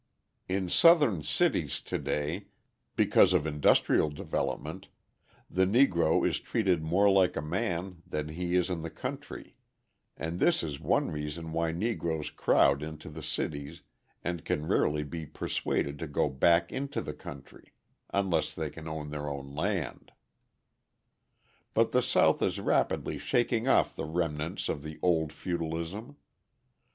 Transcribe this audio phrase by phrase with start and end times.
[0.49, 2.47] In Southern cities to day,
[2.95, 4.87] because of industrial development,
[5.47, 9.53] the Negro is treated more like a man than he is in the country;
[10.17, 13.83] and this is one reason why Negroes crowd into the cities
[14.23, 17.71] and can rarely be persuaded to go back into the country
[18.09, 20.13] unless they can own their own land.
[21.75, 26.17] But the South is rapidly shaking off the remnants of the old feudalism.